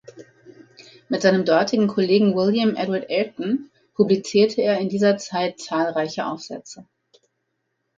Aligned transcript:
Mit 1.09 1.21
seinem 1.21 1.45
dortigen 1.45 1.85
Kollegen 1.85 2.35
William 2.35 2.75
Edward 2.75 3.05
Ayrton 3.11 3.69
publizierte 3.93 4.63
er 4.63 4.79
in 4.79 4.89
dieser 4.89 5.17
Zeit 5.17 5.59
zahlreiche 5.59 6.25
Aufsätze. 6.25 6.87